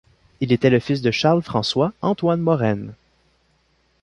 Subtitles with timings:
[0.39, 2.95] Il était le fils de Charles François Antoine Morren.